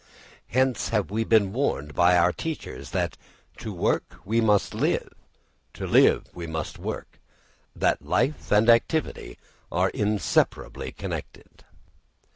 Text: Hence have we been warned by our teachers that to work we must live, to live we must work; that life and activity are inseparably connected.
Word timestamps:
Hence 0.47 0.89
have 0.89 1.11
we 1.11 1.23
been 1.23 1.53
warned 1.53 1.93
by 1.93 2.17
our 2.17 2.33
teachers 2.33 2.89
that 2.89 3.17
to 3.57 3.71
work 3.71 4.15
we 4.25 4.41
must 4.41 4.73
live, 4.73 5.13
to 5.75 5.85
live 5.85 6.25
we 6.33 6.47
must 6.47 6.79
work; 6.79 7.19
that 7.75 8.01
life 8.01 8.51
and 8.51 8.67
activity 8.67 9.37
are 9.71 9.91
inseparably 9.91 10.91
connected. 10.91 11.65